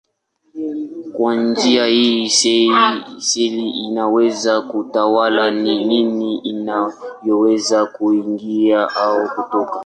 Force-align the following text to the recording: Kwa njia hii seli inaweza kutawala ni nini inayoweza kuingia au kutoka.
Kwa 1.13 1.35
njia 1.35 1.85
hii 1.85 2.29
seli 3.17 3.69
inaweza 3.69 4.61
kutawala 4.61 5.51
ni 5.51 5.85
nini 5.85 6.37
inayoweza 6.37 7.85
kuingia 7.85 8.89
au 8.95 9.29
kutoka. 9.29 9.79